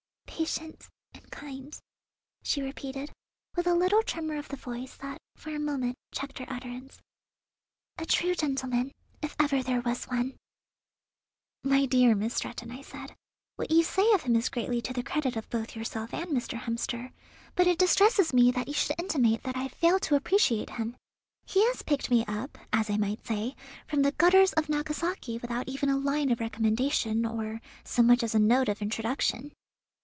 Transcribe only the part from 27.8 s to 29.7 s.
so much as a note of introduction."